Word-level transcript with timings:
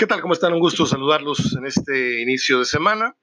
¿Qué 0.00 0.06
tal? 0.06 0.20
¿Cómo 0.20 0.32
están? 0.32 0.52
Un 0.52 0.60
gusto 0.60 0.86
saludarlos 0.86 1.56
en 1.56 1.66
este 1.66 2.22
inicio 2.22 2.60
de 2.60 2.66
semana. 2.66 3.16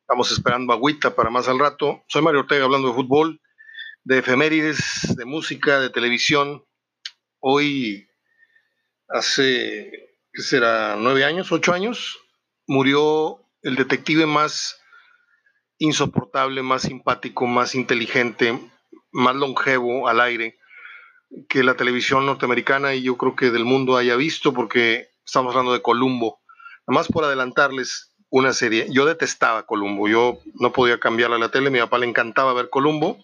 Estamos 0.00 0.32
esperando 0.32 0.72
agüita 0.72 1.14
para 1.14 1.30
más 1.30 1.46
al 1.46 1.60
rato. 1.60 2.02
Soy 2.08 2.22
Mario 2.22 2.40
Ortega 2.40 2.64
hablando 2.64 2.88
de 2.88 2.94
fútbol, 2.94 3.40
de 4.02 4.18
efemérides, 4.18 5.14
de 5.16 5.24
música, 5.24 5.78
de 5.78 5.90
televisión. 5.90 6.64
Hoy, 7.38 8.08
hace, 9.06 9.92
¿qué 10.32 10.42
será? 10.42 10.96
¿Nueve 10.98 11.24
años? 11.24 11.52
¿Ocho 11.52 11.72
años? 11.72 12.18
Murió 12.66 13.48
el 13.62 13.76
detective 13.76 14.26
más 14.26 14.76
insoportable, 15.78 16.62
más 16.62 16.82
simpático, 16.82 17.46
más 17.46 17.76
inteligente, 17.76 18.58
más 19.12 19.36
longevo 19.36 20.08
al 20.08 20.20
aire 20.20 20.58
que 21.48 21.62
la 21.62 21.76
televisión 21.76 22.26
norteamericana 22.26 22.94
y 22.96 23.04
yo 23.04 23.16
creo 23.16 23.36
que 23.36 23.52
del 23.52 23.64
mundo 23.64 23.96
haya 23.96 24.16
visto, 24.16 24.52
porque 24.52 25.10
estamos 25.28 25.54
hablando 25.54 25.74
de 25.74 25.82
Columbo. 25.82 26.40
Nada 26.86 27.00
más 27.00 27.08
por 27.08 27.22
adelantarles 27.22 28.14
una 28.30 28.54
serie. 28.54 28.86
Yo 28.90 29.04
detestaba 29.04 29.66
Columbo, 29.66 30.08
yo 30.08 30.40
no 30.54 30.72
podía 30.72 30.98
cambiarla 30.98 31.36
a 31.36 31.38
la 31.38 31.50
tele, 31.50 31.68
mi 31.68 31.78
papá 31.78 31.98
le 31.98 32.06
encantaba 32.06 32.54
ver 32.54 32.70
Columbo, 32.70 33.22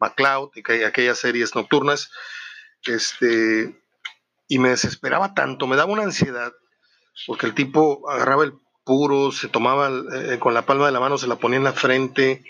MacLeod 0.00 0.50
y 0.56 0.82
aquellas 0.82 1.18
series 1.18 1.54
nocturnas, 1.54 2.10
este, 2.86 3.78
y 4.48 4.58
me 4.58 4.70
desesperaba 4.70 5.34
tanto, 5.34 5.66
me 5.66 5.76
daba 5.76 5.92
una 5.92 6.04
ansiedad, 6.04 6.52
porque 7.26 7.46
el 7.46 7.54
tipo 7.54 8.08
agarraba 8.08 8.44
el 8.44 8.54
puro, 8.84 9.30
se 9.30 9.48
tomaba 9.48 9.90
eh, 10.14 10.38
con 10.38 10.54
la 10.54 10.64
palma 10.64 10.86
de 10.86 10.92
la 10.92 11.00
mano, 11.00 11.18
se 11.18 11.28
la 11.28 11.36
ponía 11.36 11.58
en 11.58 11.64
la 11.64 11.74
frente, 11.74 12.42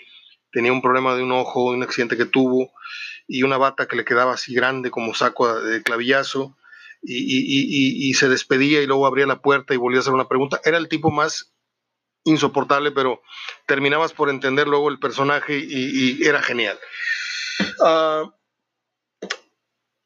tenía 0.51 0.71
un 0.71 0.81
problema 0.81 1.13
de 1.13 1.23
un 1.23 1.31
ojo, 1.33 1.65
un 1.65 1.83
accidente 1.83 2.15
que 2.15 2.25
tuvo, 2.25 2.71
y 3.27 3.43
una 3.43 3.57
bata 3.57 3.85
que 3.85 3.97
le 3.97 4.05
quedaba 4.05 4.33
así 4.33 4.53
grande 4.53 4.91
como 4.91 5.13
saco 5.13 5.61
de 5.61 5.83
clavillazo, 5.83 6.55
y, 7.03 8.13
se 8.13 8.29
despedía 8.29 8.81
y 8.81 8.87
luego 8.87 9.05
abría 9.05 9.25
la 9.25 9.41
puerta 9.41 9.73
y 9.73 9.77
volvía 9.77 9.99
a 9.99 10.01
hacer 10.01 10.13
una 10.13 10.27
pregunta. 10.27 10.61
Era 10.63 10.77
el 10.77 10.87
tipo 10.87 11.11
más 11.11 11.53
insoportable, 12.23 12.91
pero 12.91 13.21
terminabas 13.67 14.13
por 14.13 14.29
entender 14.29 14.67
luego 14.67 14.89
el 14.89 14.99
personaje 14.99 15.57
y, 15.57 16.23
era 16.23 16.41
genial. 16.41 16.79
Uh, 17.79 18.31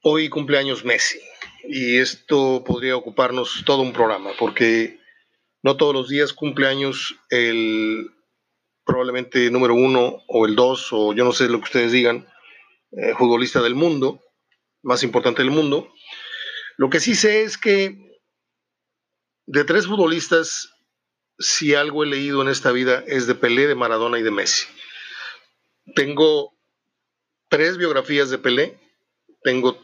hoy 0.02 0.30
cumpleaños 0.30 0.84
Messi 0.84 1.20
y 1.68 1.98
esto 1.98 2.64
podría 2.66 2.96
ocuparnos 2.96 3.64
todo 3.66 3.82
un 3.82 3.94
programa 3.94 4.32
porque 4.38 5.00
no 5.64 5.78
todos 5.78 5.94
los 5.94 6.10
días 6.10 6.34
cumpleaños 6.34 7.16
el 7.30 8.10
probablemente 8.86 9.52
número 9.52 9.76
uno 9.76 10.24
o 10.28 10.46
el 10.46 10.56
dos 10.56 10.90
o 10.92 11.14
yo 11.14 11.26
no 11.26 11.34
sé 11.34 11.50
lo 11.50 11.60
que 11.60 11.66
ustedes 11.66 11.92
digan, 11.92 12.28
eh, 12.92 13.14
futbolista 13.18 13.62
del 13.62 13.76
mundo, 13.76 14.22
más 14.82 15.04
importante 15.04 15.42
del 15.42 15.52
mundo. 15.52 15.92
Lo 16.78 16.90
que 16.90 17.00
sí 17.00 17.16
sé 17.16 17.42
es 17.42 17.58
que 17.58 17.98
de 19.48 19.64
tres 19.64 19.88
futbolistas, 19.88 20.70
si 21.40 21.74
algo 21.74 22.04
he 22.04 22.08
leído 22.08 22.42
en 22.42 22.50
esta 22.50 22.72
vida 22.72 23.04
es 23.08 23.26
de 23.26 23.36
Pelé, 23.36 23.68
de 23.68 23.76
Maradona 23.76 24.20
y 24.20 24.24
de 24.24 24.32
Messi. 24.32 24.68
Tengo 25.96 26.54
tres 27.50 27.78
biografías 27.78 28.30
de 28.30 28.38
Pelé, 28.38 28.80
tengo 29.42 29.80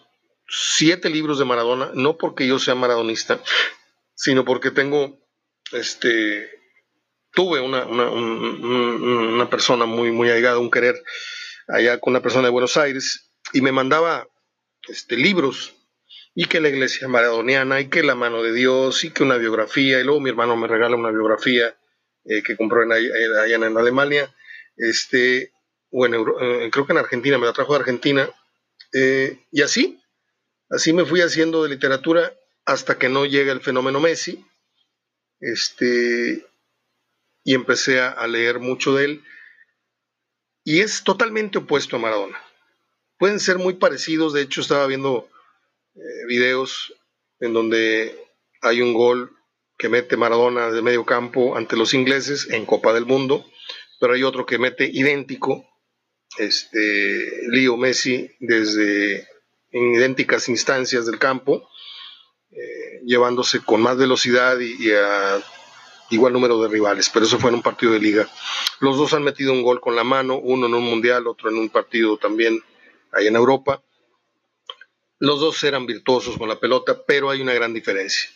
siete 0.48 1.10
libros 1.10 1.40
de 1.40 1.46
Maradona, 1.46 1.92
no 1.96 2.18
porque 2.18 2.46
yo 2.46 2.60
sea 2.60 2.76
maradonista, 2.76 3.42
sino 4.14 4.46
porque 4.46 4.70
tengo, 4.70 5.20
este, 5.72 6.48
tuve 7.32 7.60
una, 7.60 7.86
una, 7.86 9.50
persona 9.50 9.86
muy, 9.86 10.12
muy 10.12 10.30
allegada, 10.30 10.60
un 10.60 10.70
querer 10.70 11.02
allá 11.68 12.00
con 12.00 12.12
una 12.12 12.22
persona 12.22 12.46
de 12.46 12.52
Buenos 12.52 12.78
Aires, 12.78 13.32
y 13.52 13.62
me 13.62 13.72
mandaba 13.72 14.28
este, 14.88 15.16
libros 15.16 15.74
y 16.36 16.46
que 16.46 16.60
la 16.60 16.70
iglesia 16.70 17.08
maradoniana, 17.08 17.80
y 17.80 17.90
que 17.90 18.04
la 18.04 18.16
mano 18.16 18.42
de 18.42 18.54
Dios, 18.54 19.04
y 19.04 19.12
que 19.12 19.24
una 19.24 19.38
biografía, 19.38 20.00
y 20.00 20.04
luego 20.04 20.20
mi 20.20 20.30
hermano 20.30 20.56
me 20.56 20.68
regala 20.68 20.96
una 20.96 21.12
biografía 21.12 21.78
eh, 22.26 22.42
que 22.42 22.58
compró 22.58 22.84
en, 22.84 22.92
allá 22.92 23.56
en 23.56 23.78
Alemania, 23.78 24.34
este, 24.76 25.52
bueno, 25.92 26.26
eh, 26.42 26.70
creo 26.72 26.86
que 26.88 26.94
en 26.94 27.00
Argentina, 27.00 27.38
me 27.38 27.46
la 27.46 27.54
trajo 27.54 27.74
de 27.74 27.80
Argentina, 27.80 28.30
eh, 28.94 29.46
y 29.52 29.62
así, 29.62 30.02
así 30.70 30.92
me 30.94 31.06
fui 31.06 31.22
haciendo 31.22 31.64
de 31.64 31.70
literatura 31.70 32.34
hasta 32.66 32.98
que 32.98 33.10
no 33.10 33.26
llega 33.26 33.52
el 33.52 33.62
fenómeno 33.62 34.00
Messi, 34.00 34.44
este, 35.40 36.48
y 37.44 37.54
empecé 37.54 38.00
a 38.02 38.26
leer 38.26 38.60
mucho 38.60 38.96
de 38.96 39.06
él, 39.06 39.24
y 40.64 40.80
es 40.80 41.04
totalmente 41.04 41.60
opuesto 41.60 41.98
a 41.98 42.00
Maradona. 42.00 42.42
Pueden 43.20 43.40
ser 43.40 43.58
muy 43.58 43.74
parecidos, 43.74 44.34
de 44.34 44.42
hecho 44.42 44.62
estaba 44.62 44.88
viendo 44.88 45.30
eh, 45.96 46.26
videos 46.28 46.94
en 47.40 47.54
donde 47.54 48.18
hay 48.62 48.82
un 48.82 48.94
gol 48.94 49.36
que 49.78 49.90
mete 49.90 50.18
Maradona 50.18 50.72
de 50.72 50.82
medio 50.82 51.06
campo 51.06 51.58
ante 51.58 51.76
los 51.76 51.94
ingleses 51.94 52.50
en 52.50 52.66
Copa 52.66 52.94
del 52.94 53.06
Mundo, 53.06 53.46
pero 54.00 54.14
hay 54.14 54.24
otro 54.24 54.46
que 54.46 54.58
mete 54.58 54.90
idéntico, 54.92 55.68
este, 56.38 57.48
Leo 57.50 57.78
Messi, 57.78 58.32
desde 58.40 59.28
en 59.72 59.94
idénticas 59.94 60.50
instancias 60.50 61.06
del 61.06 61.20
campo, 61.20 61.68
eh, 62.52 63.02
llevándose 63.06 63.60
con 63.62 63.82
más 63.82 63.98
velocidad 63.98 64.60
y, 64.60 64.92
a 64.92 65.44
igual 66.10 66.32
número 66.32 66.62
de 66.62 66.70
rivales, 66.70 67.10
pero 67.10 67.26
eso 67.26 67.40
fue 67.40 67.50
en 67.50 67.56
un 67.56 67.64
partido 67.64 67.92
de 67.94 68.00
liga. 68.00 68.30
Los 68.80 68.98
dos 68.98 69.14
han 69.14 69.24
metido 69.24 69.52
un 69.52 69.64
gol 69.64 69.82
con 69.82 69.96
la 69.96 70.04
mano, 70.04 70.38
uno 70.38 70.68
en 70.68 70.76
un 70.76 70.84
mundial, 70.84 71.28
otro 71.28 71.50
en 71.50 71.58
un 71.58 71.70
partido 71.70 72.18
también 72.18 72.62
ahí 73.12 73.28
en 73.28 73.36
Europa. 73.36 73.84
Los 75.24 75.40
dos 75.40 75.64
eran 75.64 75.86
virtuosos 75.86 76.38
con 76.38 76.50
la 76.50 76.60
pelota, 76.60 77.06
pero 77.06 77.30
hay 77.30 77.40
una 77.40 77.54
gran 77.54 77.74
diferencia. 77.74 78.30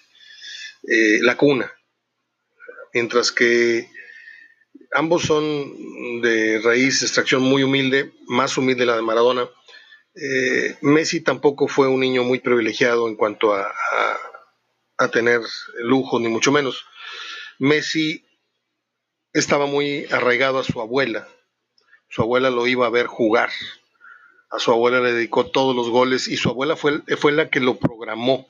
Eh, 0.87 1.19
la 1.21 1.35
cuna. 1.35 1.69
Mientras 2.93 3.33
que 3.33 3.89
ambos 4.93 5.23
son 5.23 6.21
de 6.21 6.61
raíz, 6.63 7.01
extracción 7.01 7.41
muy 7.41 7.63
humilde, 7.63 8.13
más 8.27 8.57
humilde 8.57 8.85
la 8.85 8.95
de 8.95 9.01
Maradona. 9.01 9.49
Eh, 10.15 10.77
Messi 10.79 11.19
tampoco 11.19 11.67
fue 11.67 11.89
un 11.89 11.99
niño 11.99 12.23
muy 12.23 12.39
privilegiado 12.39 13.09
en 13.09 13.17
cuanto 13.17 13.53
a, 13.53 13.69
a, 14.97 15.11
tener 15.11 15.41
lujo, 15.79 16.21
ni 16.21 16.29
mucho 16.29 16.53
menos. 16.53 16.85
Messi 17.59 18.25
estaba 19.33 19.65
muy 19.65 20.05
arraigado 20.05 20.57
a 20.57 20.63
su 20.63 20.79
abuela. 20.79 21.27
Su 22.07 22.21
abuela 22.21 22.49
lo 22.49 22.65
iba 22.65 22.87
a 22.87 22.91
ver 22.91 23.07
jugar 23.07 23.49
a 24.49 24.59
su 24.59 24.71
abuela 24.71 24.99
le 24.99 25.13
dedicó 25.13 25.47
todos 25.47 25.75
los 25.75 25.89
goles 25.89 26.27
y 26.27 26.37
su 26.37 26.49
abuela 26.49 26.75
fue, 26.75 27.01
fue 27.17 27.31
la 27.31 27.49
que 27.49 27.59
lo 27.59 27.77
programó, 27.77 28.47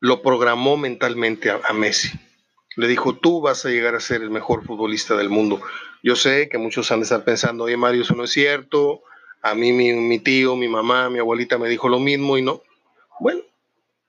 lo 0.00 0.22
programó 0.22 0.76
mentalmente 0.76 1.50
a, 1.50 1.72
Messi. 1.72 2.10
Le 2.76 2.88
dijo, 2.88 3.16
tú 3.16 3.40
vas 3.40 3.64
a 3.64 3.68
llegar 3.68 3.94
a 3.94 4.00
ser 4.00 4.22
el 4.22 4.30
mejor 4.30 4.64
futbolista 4.64 5.16
del 5.16 5.28
mundo. 5.28 5.60
Yo 6.02 6.16
sé 6.16 6.48
que 6.48 6.58
muchos 6.58 6.90
han 6.90 7.00
de 7.00 7.04
estar 7.04 7.24
pensando, 7.24 7.64
oye 7.64 7.76
Mario, 7.76 8.02
eso 8.02 8.14
no 8.14 8.24
es 8.24 8.32
cierto, 8.32 9.02
a 9.42 9.54
mí 9.54 9.72
mi, 9.72 10.18
tío, 10.18 10.56
mi 10.56 10.68
mamá, 10.68 11.10
mi 11.10 11.18
abuelita 11.18 11.58
me 11.58 11.68
dijo 11.68 11.88
lo 11.88 11.98
mismo 11.98 12.38
y 12.38 12.42
no. 12.42 12.62
Bueno, 13.20 13.42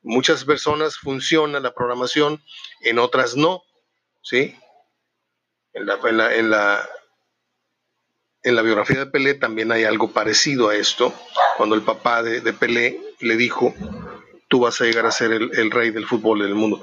muchas 0.02 0.46
personas 0.46 0.98
funciona 0.98 1.60
la 1.60 1.74
programación, 1.74 2.42
en 2.82 3.00
otras 3.00 3.36
no, 3.36 3.64
¿sí? 4.22 4.56
En 5.74 5.86
la, 5.86 6.00
en 6.34 6.50
la, 6.50 6.90
en 8.46 8.56
la 8.56 8.62
biografía 8.62 9.00
de 9.00 9.06
Pelé 9.08 9.34
también 9.34 9.72
hay 9.72 9.84
algo 9.84 10.12
parecido 10.12 10.70
a 10.70 10.76
esto, 10.76 11.14
cuando 11.58 11.76
el 11.76 11.82
papá 11.82 12.22
de, 12.22 12.54
Pelé 12.54 13.02
le 13.20 13.38
dijo, 13.38 13.74
tú 14.48 14.60
vas 14.60 14.80
a 14.80 14.86
llegar 14.86 15.08
a 15.08 15.12
ser 15.12 15.32
el, 15.32 15.72
rey 15.72 15.90
del 15.90 16.06
fútbol 16.06 16.40
del 16.40 16.54
mundo. 16.54 16.82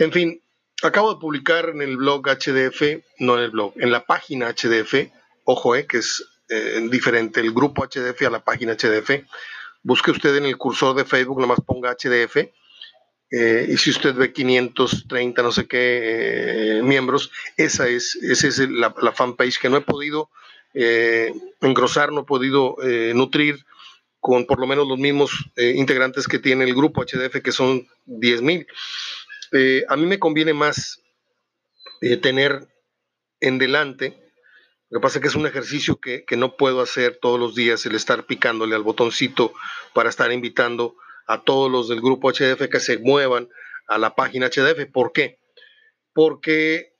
En 0.00 0.10
fin, 0.10 0.42
acabo 0.82 1.14
de 1.14 1.20
publicar 1.20 1.68
en 1.68 1.80
el 1.80 1.96
blog 1.96 2.26
HDF, 2.26 3.04
no 3.20 3.38
en 3.38 3.44
el 3.44 3.50
blog, 3.52 3.72
en 3.76 3.92
la 3.92 4.04
página 4.04 4.52
HDF, 4.52 5.12
ojo, 5.44 5.76
eh, 5.76 5.86
que 5.86 5.98
es 5.98 6.26
eh, 6.48 6.84
diferente, 6.90 7.40
el 7.40 7.52
grupo 7.52 7.86
HDF 7.86 8.22
a 8.22 8.30
la 8.30 8.44
página 8.44 8.74
HDF. 8.74 9.22
Busque 9.84 10.10
usted 10.10 10.34
en 10.34 10.46
el 10.46 10.56
cursor 10.56 10.96
de 10.96 11.04
Facebook, 11.04 11.40
nomás 11.40 11.60
ponga 11.64 11.94
HDF. 11.94 12.48
Eh, 13.30 13.66
y 13.68 13.76
si 13.76 13.90
usted 13.90 14.14
ve 14.14 14.32
530, 14.32 15.42
no 15.42 15.52
sé 15.52 15.68
qué 15.68 16.80
miembros, 16.82 17.30
esa 17.56 17.86
es, 17.86 18.16
esa 18.16 18.48
es 18.48 18.58
la, 18.58 18.92
la 19.00 19.12
fanpage 19.12 19.60
que 19.60 19.68
no 19.68 19.76
he 19.76 19.80
podido 19.82 20.30
eh, 20.78 21.32
engrosar, 21.62 22.12
no 22.12 22.20
he 22.20 22.24
podido 22.24 22.76
eh, 22.82 23.12
nutrir 23.14 23.64
con 24.20 24.44
por 24.44 24.60
lo 24.60 24.66
menos 24.66 24.86
los 24.86 24.98
mismos 24.98 25.30
eh, 25.56 25.72
integrantes 25.76 26.28
que 26.28 26.38
tiene 26.38 26.64
el 26.64 26.74
grupo 26.74 27.02
HDF, 27.02 27.40
que 27.42 27.52
son 27.52 27.86
10.000. 28.06 28.66
Eh, 29.52 29.84
a 29.88 29.96
mí 29.96 30.04
me 30.04 30.18
conviene 30.18 30.52
más 30.52 31.00
tener 32.20 32.68
en 33.40 33.58
delante, 33.58 34.18
lo 34.90 35.00
que 35.00 35.02
pasa 35.02 35.18
es 35.18 35.22
que 35.22 35.28
es 35.28 35.34
un 35.34 35.46
ejercicio 35.46 35.96
que, 35.96 36.24
que, 36.24 36.36
no 36.36 36.56
puedo 36.56 36.80
hacer 36.80 37.18
todos 37.20 37.40
los 37.40 37.54
días, 37.54 37.84
el 37.86 37.94
estar 37.94 38.26
picándole 38.26 38.76
al 38.76 38.82
botoncito 38.82 39.52
para 39.94 40.10
estar 40.10 40.30
invitando 40.30 40.94
a 41.26 41.42
todos 41.42 41.70
los 41.70 41.88
del 41.88 42.00
grupo 42.00 42.30
HDF 42.30 42.68
que 42.68 42.80
se 42.80 42.98
muevan 42.98 43.48
a 43.88 43.98
la 43.98 44.14
página 44.14 44.48
HDF. 44.48 44.86
¿Por 44.92 45.12
qué? 45.12 45.38
Porque 46.12 46.95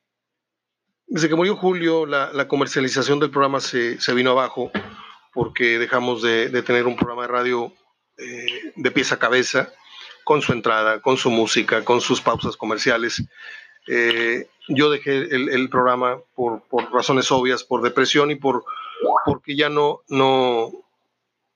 desde 1.06 1.29
que 1.29 1.35
murió 1.35 1.56
Julio, 1.56 2.06
la, 2.06 2.49
comercialización 2.49 3.20
del 3.20 3.31
programa 3.31 3.61
se, 3.61 3.99
vino 4.14 4.31
abajo 4.32 4.70
porque 5.32 5.79
dejamos 5.79 6.23
de, 6.23 6.62
tener 6.62 6.87
un 6.87 6.97
programa 6.97 7.23
de 7.23 7.29
radio 7.29 7.73
eh, 8.19 8.73
de 8.75 8.91
pieza 8.91 9.17
a 9.17 9.19
cabeza 9.19 9.73
con 10.25 10.43
su 10.43 10.53
entrada, 10.53 11.00
con 11.00 11.17
su 11.17 11.31
música, 11.31 11.85
con 11.85 12.00
sus 12.00 12.20
pausas 12.20 12.56
comerciales. 12.56 13.23
Eh, 13.87 14.49
yo 14.69 14.91
dejé 14.91 15.17
el, 15.17 15.69
programa 15.69 16.19
por, 16.35 16.62
razones 16.93 17.31
obvias, 17.31 17.62
por 17.62 17.82
depresión 17.82 18.31
y 18.31 18.35
por 18.35 18.64
porque 19.25 19.55
ya 19.55 19.69
no, 19.69 20.00
no, 20.09 20.73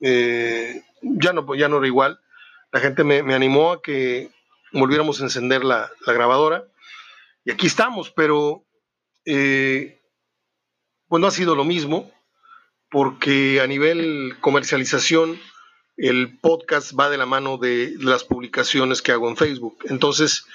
eh, 0.00 0.82
ya 1.02 1.32
no, 1.32 1.54
ya 1.54 1.68
no 1.68 1.78
era 1.78 1.86
igual. 1.86 2.20
La 2.70 2.80
gente 2.80 3.02
me, 3.02 3.34
animó 3.34 3.72
a 3.72 3.82
que 3.82 4.30
volviéramos 4.72 5.20
a 5.20 5.24
encender 5.24 5.64
la, 5.64 5.90
grabadora 6.06 6.64
y 7.44 7.50
aquí 7.50 7.66
estamos, 7.66 8.10
pero 8.10 8.62
eh, 9.24 10.00
pues 11.08 11.24
ha 11.24 11.30
sido 11.30 11.54
lo 11.54 11.64
mismo 11.64 12.10
porque 12.90 13.60
a 13.60 13.66
nivel 13.66 14.36
comercialización 14.40 15.40
el 15.96 16.38
podcast 16.38 16.92
va 16.98 17.10
de 17.10 17.18
la 17.18 17.26
mano 17.26 17.58
de 17.58 17.94
las 17.98 18.24
publicaciones 18.24 19.02
que 19.02 19.12
hago 19.12 19.28
en 19.28 19.36
Facebook. 19.36 19.78
Entonces, 19.84 20.46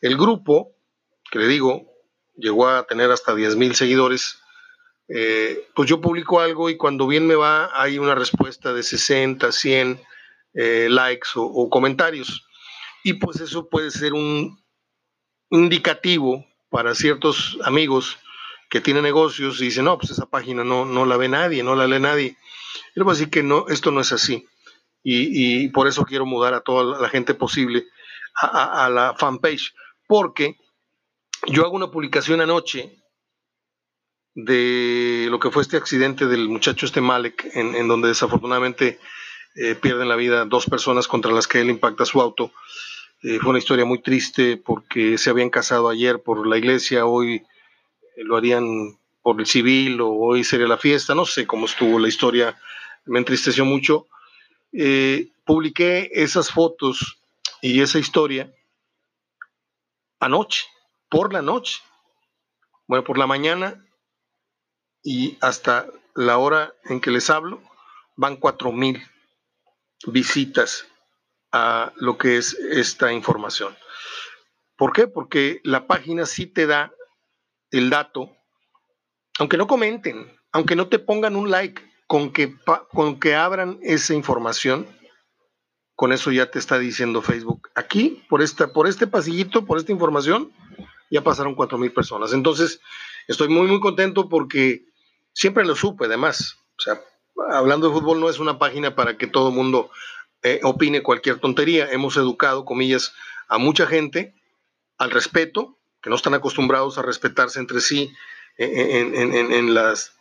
el 0.00 0.16
grupo, 0.16 0.76
que 1.30 1.40
le 1.40 1.48
digo, 1.48 1.92
llegó 2.36 2.68
a 2.68 2.86
tener 2.86 3.10
hasta 3.10 3.34
10 3.34 3.56
mil 3.56 3.74
seguidores, 3.74 4.38
eh, 5.08 5.68
pues 5.74 5.88
yo 5.88 6.00
publico 6.00 6.40
algo 6.40 6.70
y 6.70 6.76
cuando 6.76 7.06
bien 7.06 7.26
me 7.26 7.34
va 7.34 7.70
hay 7.74 7.98
una 7.98 8.14
respuesta 8.14 8.72
de 8.72 8.82
60, 8.82 9.50
100 9.50 10.00
eh, 10.54 10.88
likes 10.88 11.28
o, 11.34 11.68
comentarios. 11.68 12.46
Y 13.02 13.14
pues 13.14 13.40
eso 13.40 13.68
puede 13.68 13.90
ser 13.90 14.12
un 14.12 14.62
indicativo 15.50 16.46
para 16.72 16.96
ciertos 16.96 17.58
amigos 17.62 18.18
que 18.68 18.80
tienen 18.80 19.04
negocios 19.04 19.60
y 19.60 19.66
dicen, 19.66 19.84
no, 19.84 19.98
pues 19.98 20.10
esa 20.10 20.26
página 20.26 20.64
no, 20.64 20.84
no 20.84 21.04
la 21.04 21.16
ve 21.16 21.28
nadie, 21.28 21.62
no 21.62 21.76
la 21.76 21.86
lee 21.86 22.00
nadie. 22.00 22.36
Yo 22.96 23.04
voy 23.04 23.12
a 23.12 23.14
decir 23.14 23.30
que 23.30 23.44
no, 23.44 23.66
esto 23.68 23.92
no 23.92 24.00
es 24.00 24.10
así 24.12 24.48
y, 25.04 25.68
por 25.68 25.88
eso 25.88 26.04
quiero 26.04 26.26
mudar 26.26 26.54
a 26.54 26.60
toda 26.60 27.00
la 27.00 27.08
gente 27.08 27.34
posible 27.34 27.86
a, 28.34 28.88
la 28.88 29.14
fanpage, 29.18 29.74
porque 30.06 30.56
yo 31.46 31.64
hago 31.64 31.76
una 31.76 31.90
publicación 31.90 32.40
anoche 32.40 32.98
de 34.34 35.26
lo 35.28 35.38
que 35.38 35.50
fue 35.50 35.62
este 35.62 35.76
accidente 35.76 36.26
del 36.26 36.48
muchacho 36.48 36.86
este 36.86 37.00
Malek, 37.00 37.50
en, 37.54 37.88
donde 37.88 38.08
desafortunadamente 38.08 38.98
eh, 39.56 39.74
pierden 39.74 40.08
la 40.08 40.16
vida 40.16 40.46
dos 40.46 40.66
personas 40.66 41.08
contra 41.08 41.32
las 41.32 41.46
que 41.46 41.60
él 41.60 41.68
impacta 41.68 42.06
su 42.06 42.20
auto. 42.20 42.52
Eh, 43.22 43.38
fue 43.38 43.50
una 43.50 43.60
historia 43.60 43.84
muy 43.84 44.02
triste 44.02 44.56
porque 44.56 45.16
se 45.16 45.30
habían 45.30 45.48
casado 45.48 45.88
ayer 45.88 46.20
por 46.20 46.44
la 46.44 46.58
iglesia, 46.58 47.06
hoy 47.06 47.36
eh, 48.16 48.24
lo 48.24 48.36
harían 48.36 48.98
por 49.22 49.38
el 49.38 49.46
civil 49.46 50.00
o 50.00 50.10
hoy 50.10 50.42
sería 50.42 50.66
la 50.66 50.76
fiesta, 50.76 51.14
no 51.14 51.24
sé 51.24 51.46
cómo 51.46 51.66
estuvo 51.66 52.00
la 52.00 52.08
historia, 52.08 52.58
me 53.04 53.20
entristeció 53.20 53.64
mucho. 53.64 54.08
Eh, 54.72 55.28
publiqué 55.44 56.10
esas 56.12 56.50
fotos 56.50 57.20
y 57.60 57.80
esa 57.80 58.00
historia 58.00 58.52
anoche, 60.18 60.64
por 61.08 61.32
la 61.32 61.42
noche, 61.42 61.80
bueno, 62.88 63.04
por 63.04 63.18
la 63.18 63.28
mañana 63.28 63.86
y 65.04 65.38
hasta 65.40 65.86
la 66.14 66.38
hora 66.38 66.74
en 66.86 67.00
que 67.00 67.12
les 67.12 67.30
hablo, 67.30 67.62
van 68.16 68.36
cuatro 68.36 68.72
mil 68.72 69.00
visitas 70.06 70.88
a 71.52 71.92
lo 71.96 72.18
que 72.18 72.38
es 72.38 72.54
esta 72.54 73.12
información. 73.12 73.76
¿Por 74.76 74.92
qué? 74.92 75.06
Porque 75.06 75.60
la 75.64 75.86
página 75.86 76.26
sí 76.26 76.46
te 76.46 76.66
da 76.66 76.92
el 77.70 77.90
dato, 77.90 78.36
aunque 79.38 79.56
no 79.56 79.66
comenten, 79.66 80.34
aunque 80.50 80.76
no 80.76 80.88
te 80.88 80.98
pongan 80.98 81.36
un 81.36 81.50
like, 81.50 81.82
con 82.06 82.32
que, 82.32 82.54
con 82.90 83.18
que 83.18 83.34
abran 83.34 83.78
esa 83.82 84.12
información, 84.12 84.86
con 85.94 86.12
eso 86.12 86.30
ya 86.30 86.50
te 86.50 86.58
está 86.58 86.78
diciendo 86.78 87.22
Facebook. 87.22 87.70
Aquí, 87.74 88.24
por, 88.28 88.42
esta, 88.42 88.72
por 88.72 88.86
este 88.86 89.06
pasillito, 89.06 89.64
por 89.64 89.78
esta 89.78 89.92
información, 89.92 90.52
ya 91.10 91.22
pasaron 91.22 91.54
cuatro 91.54 91.78
mil 91.78 91.92
personas. 91.92 92.32
Entonces, 92.32 92.80
estoy 93.28 93.48
muy, 93.48 93.66
muy 93.66 93.80
contento 93.80 94.28
porque 94.28 94.84
siempre 95.32 95.64
lo 95.64 95.74
supe, 95.74 96.06
además. 96.06 96.58
O 96.76 96.82
sea, 96.82 97.00
hablando 97.50 97.88
de 97.88 97.94
fútbol 97.94 98.20
no 98.20 98.28
es 98.28 98.38
una 98.38 98.58
página 98.58 98.94
para 98.94 99.16
que 99.16 99.26
todo 99.26 99.50
mundo 99.50 99.90
eh, 100.42 100.60
opine 100.62 101.02
cualquier 101.02 101.38
tontería. 101.38 101.90
Hemos 101.90 102.16
educado, 102.16 102.64
comillas, 102.64 103.14
a 103.48 103.58
mucha 103.58 103.86
gente 103.86 104.34
al 104.98 105.10
respeto, 105.10 105.78
que 106.02 106.10
no 106.10 106.16
están 106.16 106.34
acostumbrados 106.34 106.98
a 106.98 107.02
respetarse 107.02 107.58
entre 107.60 107.80
sí 107.80 108.12
eh, 108.58 109.00
en 109.00 109.74
las 109.74 110.14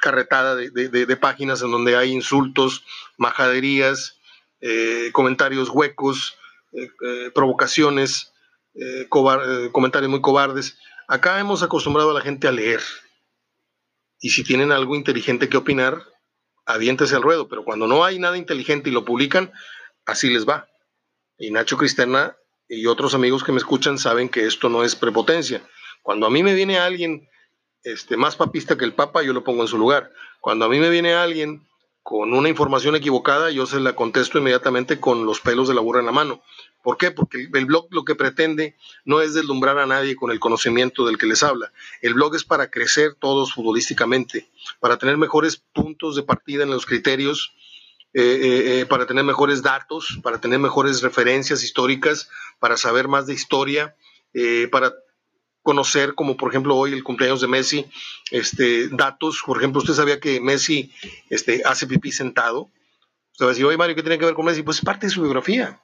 carretada 0.00 0.56
de, 0.56 1.16
páginas 1.16 1.62
en 1.62 1.70
donde 1.70 1.96
hay 1.96 2.12
insultos, 2.12 2.84
majaderías, 3.16 4.18
eh, 4.60 5.10
comentarios 5.12 5.68
huecos, 5.70 6.36
eh, 6.72 6.88
eh, 7.06 7.30
provocaciones, 7.34 8.32
comentarios 9.08 10.10
muy 10.10 10.20
cobardes. 10.20 10.78
Acá 11.08 11.40
hemos 11.40 11.62
acostumbrado 11.62 12.12
a 12.12 12.14
la 12.14 12.20
gente 12.20 12.48
a 12.48 12.52
leer. 12.52 12.80
Y 14.20 14.30
si 14.30 14.44
tienen 14.44 14.70
algo 14.70 14.94
inteligente 14.94 15.48
que 15.48 15.56
opinar, 15.56 16.04
aviéntese 16.72 17.16
al 17.16 17.22
ruedo. 17.22 17.48
Pero 17.48 17.64
cuando 17.64 17.86
no 17.86 18.04
hay 18.04 18.18
nada 18.18 18.36
inteligente 18.36 18.90
y 18.90 18.92
lo 18.92 19.04
publican, 19.04 19.52
así 20.06 20.30
les 20.30 20.48
va. 20.48 20.68
Y 21.38 21.50
Nacho 21.50 21.76
Cristerna 21.76 22.36
y 22.68 22.86
otros 22.86 23.14
amigos 23.14 23.42
que 23.42 23.52
me 23.52 23.58
escuchan 23.58 23.98
saben 23.98 24.28
que 24.28 24.46
esto 24.46 24.68
no 24.68 24.84
es 24.84 24.94
prepotencia. 24.94 25.62
Cuando 26.02 26.26
a 26.26 26.30
mí 26.30 26.42
me 26.42 26.54
viene 26.54 26.78
alguien 26.78 27.28
este, 27.82 28.16
más 28.16 28.36
papista 28.36 28.76
que 28.76 28.84
el 28.84 28.94
Papa, 28.94 29.22
yo 29.22 29.32
lo 29.32 29.44
pongo 29.44 29.62
en 29.62 29.68
su 29.68 29.78
lugar. 29.78 30.12
Cuando 30.40 30.64
a 30.64 30.68
mí 30.68 30.78
me 30.78 30.90
viene 30.90 31.14
alguien 31.14 31.66
con 32.02 32.32
una 32.32 32.48
información 32.48 32.96
equivocada, 32.96 33.50
yo 33.50 33.66
se 33.66 33.78
la 33.80 33.94
contesto 33.94 34.38
inmediatamente 34.38 34.98
con 34.98 35.26
los 35.26 35.40
pelos 35.40 35.68
de 35.68 35.74
la 35.74 35.80
burra 35.80 36.00
en 36.00 36.06
la 36.06 36.12
mano. 36.12 36.42
¿Por 36.82 36.96
qué? 36.96 37.10
Porque 37.10 37.48
el 37.52 37.66
blog 37.66 37.88
lo 37.90 38.04
que 38.04 38.14
pretende 38.14 38.74
no 39.04 39.20
es 39.20 39.34
deslumbrar 39.34 39.78
a 39.78 39.86
nadie 39.86 40.16
con 40.16 40.30
el 40.30 40.40
conocimiento 40.40 41.04
del 41.06 41.18
que 41.18 41.26
les 41.26 41.42
habla. 41.42 41.72
El 42.00 42.14
blog 42.14 42.34
es 42.34 42.44
para 42.44 42.70
crecer 42.70 43.14
todos 43.14 43.52
futbolísticamente, 43.52 44.48
para 44.80 44.96
tener 44.96 45.18
mejores 45.18 45.58
puntos 45.58 46.16
de 46.16 46.22
partida 46.22 46.62
en 46.62 46.70
los 46.70 46.86
criterios, 46.86 47.52
eh, 48.12 48.22
eh, 48.22 48.80
eh, 48.80 48.86
para 48.86 49.06
tener 49.06 49.24
mejores 49.24 49.62
datos, 49.62 50.18
para 50.22 50.40
tener 50.40 50.58
mejores 50.58 51.02
referencias 51.02 51.62
históricas, 51.62 52.30
para 52.58 52.76
saber 52.76 53.08
más 53.08 53.26
de 53.26 53.34
historia, 53.34 53.94
para 54.70 54.94
conocer, 55.62 56.14
como 56.14 56.36
por 56.36 56.50
ejemplo 56.50 56.76
hoy 56.76 56.92
el 56.92 57.04
cumpleaños 57.04 57.40
de 57.40 57.48
Messi, 57.48 57.86
este, 58.30 58.88
datos, 58.88 59.42
por 59.44 59.58
ejemplo, 59.58 59.80
usted 59.80 59.94
sabía 59.94 60.20
que 60.20 60.40
Messi 60.40 60.92
este, 61.28 61.62
hace 61.64 61.86
pipí 61.86 62.12
sentado. 62.12 62.70
Usted 63.32 63.44
va 63.44 63.48
a 63.48 63.52
decir, 63.52 63.66
oye 63.66 63.76
Mario, 63.76 63.96
¿qué 63.96 64.02
tiene 64.02 64.18
que 64.18 64.24
ver 64.24 64.34
con 64.34 64.44
Messi? 64.44 64.62
Pues 64.62 64.78
es 64.78 64.84
parte 64.84 65.06
de 65.06 65.12
su 65.12 65.22
biografía. 65.22 65.80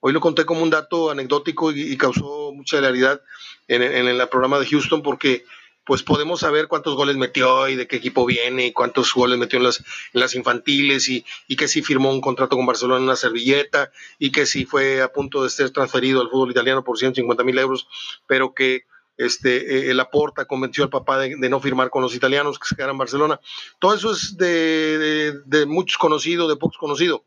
Hoy 0.00 0.12
lo 0.12 0.20
conté 0.20 0.44
como 0.44 0.62
un 0.62 0.70
dato 0.70 1.10
anecdótico 1.10 1.72
y, 1.72 1.96
causó 1.96 2.52
mucha 2.52 2.78
hilaridad 2.78 3.20
en, 3.66 3.82
el 3.82 4.28
programa 4.28 4.58
de 4.60 4.66
Houston 4.66 5.02
porque 5.02 5.44
pues 5.84 6.02
podemos 6.02 6.40
saber 6.40 6.66
cuántos 6.68 6.96
goles 6.96 7.16
metió 7.16 7.68
y 7.68 7.76
de 7.76 7.86
qué 7.86 7.96
equipo 7.96 8.26
viene 8.26 8.66
y 8.66 8.72
cuántos 8.72 9.14
goles 9.14 9.38
metió 9.38 9.58
en 9.58 9.64
las, 9.64 9.80
en 10.12 10.20
las 10.20 10.34
infantiles 10.34 11.08
y, 11.08 11.24
y, 11.46 11.56
que 11.56 11.68
si 11.68 11.82
firmó 11.82 12.12
un 12.12 12.20
contrato 12.20 12.56
con 12.56 12.66
Barcelona 12.66 12.98
en 12.98 13.04
una 13.04 13.16
servilleta 13.16 13.90
y 14.18 14.32
que 14.32 14.46
si 14.46 14.64
fue 14.64 15.00
a 15.00 15.12
punto 15.12 15.44
de 15.44 15.50
ser 15.50 15.70
transferido 15.70 16.20
al 16.20 16.28
fútbol 16.28 16.50
italiano 16.50 16.82
por 16.82 16.98
150 16.98 17.44
mil 17.44 17.58
euros, 17.58 17.88
pero 18.26 18.52
que 18.52 18.84
este, 19.16 19.56
eh, 19.56 19.90
el 19.90 20.00
Aporta 20.00 20.44
convenció 20.44 20.84
al 20.84 20.90
papá 20.90 21.18
de, 21.18 21.36
no 21.48 21.60
firmar 21.60 21.90
con 21.90 22.02
los 22.02 22.14
italianos 22.14 22.58
que 22.58 22.68
se 22.68 22.76
quedaran 22.76 22.94
en 22.94 22.98
Barcelona. 22.98 23.40
Todo 23.78 23.94
eso 23.94 24.12
es 24.12 24.36
de, 24.36 25.64
muchos 25.66 25.98
conocidos, 25.98 26.48
de 26.48 26.56
pocos 26.56 26.78
conocidos, 26.78 27.22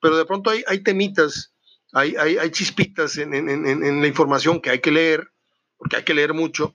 pero 0.00 0.16
de 0.16 0.24
pronto 0.24 0.50
hay, 0.50 0.78
temitas, 0.80 1.52
hay, 1.92 2.16
hay, 2.16 2.50
chispitas 2.50 3.18
en, 3.18 3.34
en, 3.34 4.00
la 4.00 4.06
información 4.06 4.60
que 4.60 4.70
hay 4.70 4.80
que 4.80 4.90
leer, 4.90 5.30
porque 5.76 5.96
hay 5.96 6.04
que 6.04 6.14
leer 6.14 6.34
mucho, 6.34 6.74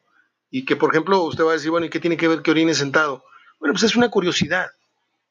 y 0.50 0.66
que, 0.66 0.76
por 0.76 0.92
ejemplo, 0.92 1.22
usted 1.24 1.44
va 1.44 1.52
a 1.52 1.56
decir, 1.56 1.72
bueno, 1.72 1.86
¿y 1.86 1.90
qué 1.90 2.00
tiene 2.00 2.18
que 2.18 2.28
ver 2.28 2.42
que 2.42 2.52
orine 2.52 2.74
sentado? 2.74 3.24
Bueno, 3.60 3.74
pues 3.74 3.84
es 3.84 3.96
una 3.96 4.10
curiosidad. 4.10 4.68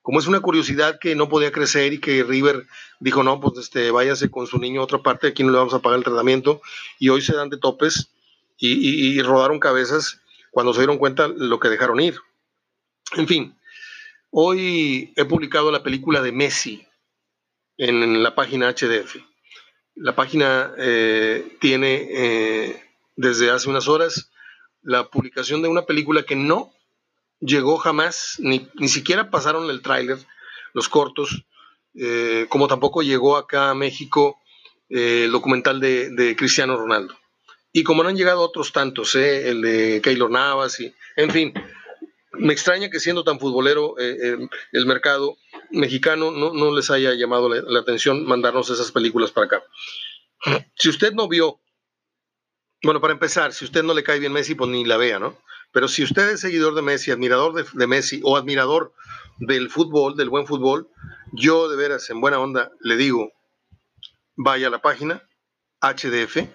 Como 0.03 0.21
es 0.21 0.27
una 0.27 0.41
curiosidad 0.41 0.99
que 1.01 1.17
no 1.17 1.29
podía 1.29 1.51
crecer 1.51 1.93
y 1.93 1.99
que 1.99 2.23
River 2.23 2.65
dijo, 3.01 3.23
no, 3.23 3.41
pues 3.41 3.59
este, 3.59 3.91
váyase 3.91 4.31
con 4.31 4.47
su 4.47 4.59
niño 4.59 4.81
a 4.81 4.85
otra 4.85 5.03
parte, 5.03 5.27
aquí 5.29 5.43
no 5.43 5.51
le 5.51 5.59
vamos 5.59 5.75
a 5.75 5.81
pagar 5.81 5.99
el 5.99 6.05
tratamiento, 6.05 6.61
y 6.99 7.09
hoy 7.09 7.23
se 7.23 7.35
dan 7.35 7.51
de 7.51 7.59
topes, 7.59 8.11
y, 8.59 9.21
rodaron 9.23 9.59
cabezas 9.59 10.21
cuando 10.51 10.73
se 10.73 10.81
dieron 10.81 10.99
cuenta 10.99 11.29
lo 11.29 11.61
que 11.61 11.69
dejaron 11.69 12.01
ir. 12.01 12.17
En 13.17 13.29
fin, 13.29 13.57
hoy 14.31 15.13
he 15.17 15.25
publicado 15.25 15.71
la 15.71 15.83
película 15.83 16.23
de 16.23 16.33
Messi 16.33 16.87
en, 17.77 18.23
la 18.23 18.35
página 18.35 18.71
HDF. 18.71 19.17
La 19.95 20.15
página 20.15 20.73
eh, 20.79 21.57
tiene 21.61 22.09
eh, 22.11 22.83
desde 23.17 23.51
hace 23.51 23.69
unas 23.69 23.89
horas 23.89 24.31
la 24.83 25.09
publicación 25.09 25.63
de 25.63 25.69
una 25.69 25.83
película 25.83 26.23
que 26.23 26.37
no 26.37 26.73
llegó 27.41 27.77
jamás, 27.77 28.37
ni, 28.39 28.69
siquiera 28.89 29.31
pasaron 29.31 29.69
el 29.69 29.83
tráiler, 29.83 30.19
los 30.73 30.89
cortos, 30.89 31.45
eh, 31.95 32.47
como 32.49 32.69
tampoco 32.69 33.03
llegó 33.03 33.37
acá 33.37 33.71
a 33.71 33.75
México 33.75 34.39
el 34.89 35.33
documental 35.33 35.81
de 35.81 36.37
Cristiano 36.39 36.77
Ronaldo. 36.77 37.17
Y 37.73 37.85
como 37.85 38.03
no 38.03 38.09
han 38.09 38.17
llegado 38.17 38.41
otros 38.41 38.73
tantos, 38.73 39.15
¿eh? 39.15 39.51
el 39.51 39.63
de 39.63 40.01
Keylor 40.03 40.31
Navas, 40.31 40.81
y, 40.81 40.95
en 41.17 41.31
fin, 41.31 41.53
me 42.39 42.53
extraña 42.53 42.91
que 42.91 43.01
siendo 43.01 43.25
tan 43.25 43.39
futbolero 43.39 43.99
eh, 43.99 44.17
eh, 44.23 44.49
el 44.73 44.87
mercado 44.87 45.37
mexicano 45.71 46.31
no, 46.31 46.75
les 46.75 46.91
haya 46.91 47.15
llamado 47.15 47.49
la, 47.49 47.81
atención 47.81 48.25
mandarnos 48.25 48.71
esas 48.71 48.93
películas 48.93 49.33
para 49.33 49.47
acá. 49.47 49.65
Si 50.77 50.89
usted 50.89 51.13
no 51.13 51.29
vio, 51.29 51.61
bueno, 52.83 53.01
para 53.01 53.13
empezar, 53.13 53.53
si 53.53 53.65
usted 53.65 53.83
no 53.83 53.95
le 53.95 54.05
cae 54.05 54.21
bien 54.21 54.33
Messi, 54.33 54.55
pues 54.55 54.71
ni 54.71 54.85
la 54.85 54.97
vea, 54.97 55.19
¿no? 55.19 55.39
Pero 55.73 55.89
si 55.89 56.03
usted 56.03 56.31
es 56.31 56.41
seguidor 56.41 56.75
de 56.75 56.83
Messi, 56.83 57.11
admirador 57.11 57.55
de, 57.55 57.65
de 57.73 57.87
Messi 57.87 58.21
o 58.23 58.37
admirador 58.37 58.93
del 59.39 59.71
fútbol, 59.71 60.17
del 60.17 60.31
buen 60.31 60.47
fútbol, 60.47 60.89
yo 61.33 61.69
de 61.69 61.77
veras, 61.77 62.09
en 62.11 62.21
buena 62.21 62.39
onda, 62.39 62.71
le 62.81 62.97
digo, 62.97 63.33
vaya 64.37 64.69
a 64.69 64.71
la 64.71 64.81
página 64.81 65.29
HDF, 65.81 66.49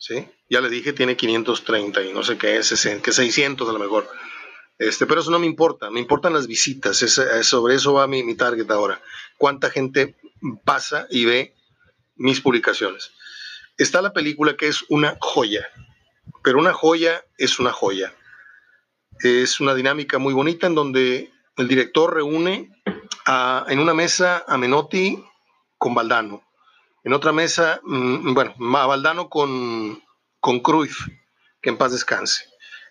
¿sí? 0.00 0.26
Ya 0.48 0.60
le 0.60 0.68
dije, 0.68 0.92
tiene 0.92 1.16
530 1.16 2.02
y 2.02 2.12
no 2.12 2.24
sé 2.24 2.36
qué 2.38 2.56
es, 2.56 2.70
que 3.02 3.12
600 3.12 3.68
a 3.68 3.72
lo 3.72 3.78
mejor. 3.78 4.08
Este, 4.78 5.06
pero 5.06 5.20
eso 5.20 5.30
no 5.30 5.38
me 5.38 5.46
importa, 5.46 5.90
me 5.90 6.00
importan 6.00 6.32
las 6.32 6.46
visitas, 6.46 7.02
es, 7.02 7.20
sobre 7.46 7.74
eso 7.74 7.92
va 7.92 8.06
mi, 8.06 8.24
mi 8.24 8.34
target 8.34 8.68
ahora. 8.70 9.00
¿Cuánta 9.36 9.70
gente 9.70 10.16
pasa 10.64 11.06
y 11.10 11.26
ve 11.26 11.54
mis 12.16 12.40
publicaciones? 12.40 13.12
Está 13.76 14.00
la 14.00 14.12
película 14.12 14.56
que 14.56 14.68
es 14.68 14.84
una 14.88 15.16
joya, 15.20 15.68
pero 16.42 16.58
una 16.58 16.72
joya 16.72 17.22
es 17.36 17.58
una 17.58 17.72
joya. 17.72 18.14
Es 19.22 19.60
una 19.60 19.74
dinámica 19.74 20.16
muy 20.16 20.32
bonita 20.32 20.66
en 20.66 20.74
donde 20.74 21.30
el 21.58 21.68
director 21.68 22.14
reúne 22.14 22.70
a, 23.26 23.66
en 23.68 23.80
una 23.80 23.92
mesa 23.92 24.44
a 24.48 24.56
Menotti 24.56 25.22
con 25.76 25.94
Valdano, 25.94 26.42
en 27.04 27.12
otra 27.12 27.32
mesa, 27.32 27.80
mm, 27.82 28.34
bueno, 28.34 28.54
Valdano 28.58 29.28
con, 29.28 30.02
con 30.40 30.60
Cruyff, 30.60 31.08
que 31.62 31.70
en 31.70 31.76
paz 31.76 31.92
descanse. 31.92 32.44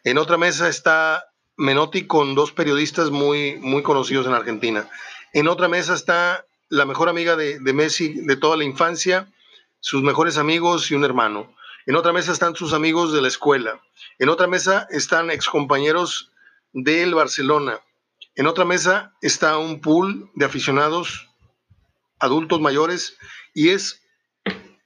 En 0.04 0.18
otra 0.18 0.38
mesa 0.38 0.70
está 0.70 1.26
Menotti 1.58 2.08
con 2.08 2.36
dos 2.36 2.52
periodistas 2.52 3.12
muy, 3.12 3.58
muy 3.58 3.84
conocidos 3.84 4.26
en 4.26 4.34
Argentina. 4.34 4.90
En 5.34 5.48
otra 5.48 5.68
mesa 5.68 5.94
está 5.94 6.46
la 6.70 6.86
mejor 6.86 7.10
amiga 7.10 7.36
de, 7.36 7.60
Messi 7.74 8.14
de 8.14 8.36
toda 8.38 8.58
la 8.58 8.64
infancia, 8.64 9.32
sus 9.80 10.02
mejores 10.02 10.38
amigos 10.38 10.90
y 10.90 10.96
un 10.96 11.04
hermano. 11.04 11.54
En 11.86 11.96
otra 11.96 12.14
mesa 12.14 12.32
están 12.32 12.56
sus 12.56 12.74
amigos 12.74 13.12
de 13.12 13.22
la 13.22 13.28
escuela. 13.28 13.82
En 14.20 14.30
otra 14.30 14.48
mesa 14.48 14.88
están 14.90 15.32
excompañeros 15.32 16.32
del 16.72 17.14
Barcelona. 17.14 17.80
En 18.36 18.48
otra 18.48 18.66
mesa 18.66 19.14
está 19.22 19.58
un 19.58 19.82
pool 19.82 20.30
de 20.36 20.46
aficionados 20.46 21.29
adultos 22.20 22.60
mayores 22.62 23.18
y 23.54 23.70
es 23.70 24.02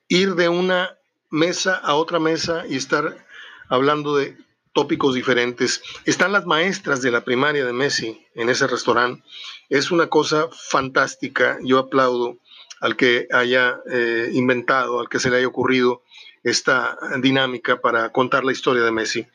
ir 0.07 0.35
de 0.35 0.49
una 0.49 0.97
mesa 1.29 1.75
a 1.75 1.95
otra 1.95 2.19
mesa 2.19 2.65
y 2.69 2.75
estar 2.75 3.25
hablando 3.69 4.15
de 4.15 4.37
tópicos 4.73 5.15
diferentes. 5.15 5.81
Están 6.05 6.31
las 6.31 6.45
maestras 6.45 7.01
de 7.01 7.11
la 7.11 7.23
primaria 7.23 7.65
de 7.65 7.73
Messi 7.73 8.25
en 8.35 8.49
ese 8.49 8.67
restaurante. 8.67 9.23
Es 9.69 9.91
una 9.91 10.07
cosa 10.07 10.49
fantástica. 10.51 11.57
Yo 11.63 11.79
aplaudo 11.79 12.39
al 12.81 12.95
que 12.97 13.27
haya 13.31 13.79
eh, 13.89 14.29
inventado, 14.33 14.99
al 14.99 15.09
que 15.09 15.19
se 15.19 15.29
le 15.29 15.37
haya 15.37 15.47
ocurrido 15.47 16.03
esta 16.43 16.97
dinámica 17.21 17.79
para 17.79 18.11
contar 18.11 18.43
la 18.43 18.51
historia 18.51 18.83
de 18.83 18.91
Messi. 18.91 19.25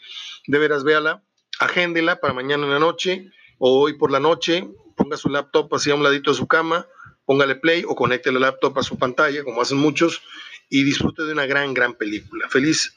De 0.47 0.59
veras, 0.59 0.85
véala, 0.85 1.23
agéndela 1.59 2.21
para 2.21 2.35
mañana 2.35 2.65
en 2.65 2.73
la 2.73 2.79
noche 2.79 3.31
o 3.59 3.81
hoy 3.81 3.95
por 3.95 4.11
la 4.11 4.21
noche, 4.21 4.69
ponga 4.97 5.17
su 5.17 5.31
laptop 5.31 5.75
así 5.75 5.91
a 5.91 5.95
un 5.95 6.03
ladito 6.03 6.31
de 6.31 6.37
su 6.37 6.47
cama, 6.47 6.87
póngale 7.29 7.57
play 7.57 7.85
o 7.87 7.95
conecte 7.95 8.31
el 8.31 8.41
laptop 8.41 8.79
a 8.79 8.83
su 8.83 8.97
pantalla, 8.97 9.45
como 9.45 9.61
hacen 9.61 9.77
muchos, 9.77 10.23
y 10.71 10.83
disfrute 10.83 11.25
de 11.25 11.33
una 11.35 11.45
gran, 11.45 11.75
gran 11.75 11.93
película. 11.93 12.49
Feliz 12.49 12.95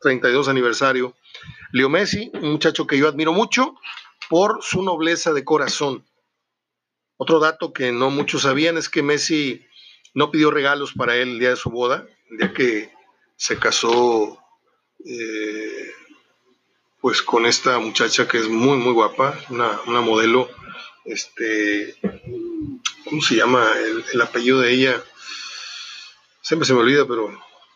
32 0.00 0.48
aniversario 0.48 1.14
Leo 1.70 1.90
Messi, 1.90 2.30
un 2.32 2.52
muchacho 2.52 2.86
que 2.86 2.96
yo 2.96 3.06
admiro 3.06 3.34
mucho 3.34 3.74
por 4.30 4.62
su 4.62 4.82
nobleza 4.82 5.34
de 5.34 5.44
corazón. 5.44 6.02
Otro 7.18 7.40
dato 7.40 7.74
que 7.74 7.92
no 7.92 8.08
muchos 8.08 8.42
sabían 8.42 8.78
es 8.78 8.88
que 8.88 9.02
Messi 9.02 9.66
no 10.14 10.30
pidió 10.30 10.50
regalos 10.50 10.94
para 10.94 11.16
él 11.16 11.32
el 11.32 11.38
día 11.38 11.50
de 11.50 11.56
su 11.56 11.68
boda, 11.68 12.06
el 12.30 12.38
día 12.38 12.54
que 12.54 12.90
se 13.36 13.58
casó 13.58 14.38
eh, 15.04 15.92
pues 17.02 17.20
con 17.20 17.44
esta 17.44 17.78
muchacha 17.80 18.26
que 18.26 18.38
es 18.38 18.48
muy 18.48 18.78
muy 18.78 18.94
guapa, 18.94 19.38
una, 19.50 20.00
modelo, 20.00 20.48
este, 21.04 21.96
¿cómo 23.04 23.22
se 23.22 23.36
llama 23.36 23.68
el, 23.78 24.04
el, 24.12 24.20
apellido 24.20 24.60
de 24.60 24.72
ella? 24.72 25.02
Siempre 26.42 26.66
se 26.66 26.74
me 26.74 26.80
olvida, 26.80 27.06
pero 27.06 27.30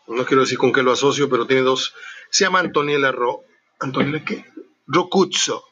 no 0.07 0.25
quiero 0.25 0.41
decir 0.41 0.57
con 0.57 0.71
qué 0.71 0.81
lo 0.81 0.91
asocio, 0.91 1.29
pero 1.29 1.47
tiene 1.47 1.63
dos, 1.63 1.93
se 2.29 2.45
llama 2.45 2.59
Antoniela 2.59 3.11
Ro, 3.11 3.43
Antonio 3.79 4.21
qué? 4.25 4.45
Rocuzzo. 4.87 5.63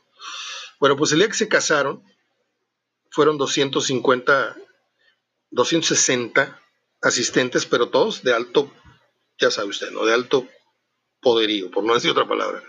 Bueno, 0.79 0.95
pues 0.95 1.11
el 1.11 1.19
día 1.19 1.27
que 1.27 1.33
se 1.33 1.47
casaron, 1.47 2.03
fueron 3.09 3.37
250, 3.37 4.55
260 5.49 6.61
asistentes, 7.01 7.65
pero 7.65 7.89
todos 7.89 8.21
de 8.23 8.33
alto, 8.33 8.71
ya 9.39 9.49
sabe 9.49 9.69
usted, 9.69 9.89
¿no? 9.91 10.05
De 10.05 10.13
alto 10.13 10.47
poderío, 11.19 11.71
por 11.71 11.83
no 11.83 11.95
decir 11.95 12.11
otra 12.11 12.27
palabra. 12.27 12.63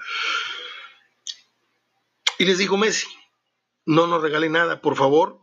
Y 2.39 2.45
les 2.45 2.59
dijo 2.59 2.77
Messi, 2.77 3.07
no 3.89 4.07
nos 4.07 4.21
regalen 4.21 4.53
nada, 4.53 4.83
por 4.83 4.97
favor, 4.97 5.41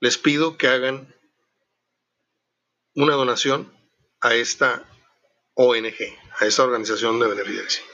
les 0.00 0.18
pido 0.18 0.56
que 0.58 0.66
hagan 0.66 1.14
una 2.96 3.14
donación 3.14 3.72
a 4.20 4.34
esta 4.34 4.82
ONG, 5.54 5.94
a 6.40 6.46
esta 6.46 6.64
organización 6.64 7.20
de 7.20 7.28
beneficencia. 7.28 7.84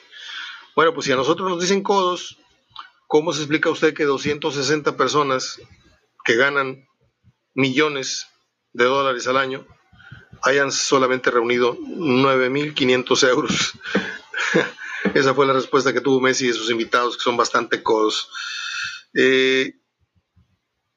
Bueno, 0.74 0.94
pues 0.94 1.04
si 1.04 1.12
a 1.12 1.16
nosotros 1.16 1.50
nos 1.50 1.60
dicen 1.60 1.82
codos, 1.82 2.38
¿cómo 3.06 3.34
se 3.34 3.40
explica 3.40 3.68
usted 3.68 3.92
que 3.92 4.04
260 4.04 4.96
personas 4.96 5.60
que 6.24 6.36
ganan 6.36 6.88
millones 7.52 8.28
de 8.72 8.84
dólares 8.84 9.26
al 9.26 9.36
año 9.36 9.66
hayan 10.42 10.72
solamente 10.72 11.30
reunido 11.30 11.76
9.500 11.76 13.28
euros? 13.28 13.74
Esa 15.14 15.34
fue 15.34 15.46
la 15.46 15.52
respuesta 15.52 15.92
que 15.92 16.00
tuvo 16.00 16.18
Messi 16.18 16.48
y 16.48 16.52
sus 16.54 16.70
invitados, 16.70 17.18
que 17.18 17.24
son 17.24 17.36
bastante 17.36 17.82
codos. 17.82 18.30
Eh, 19.14 19.74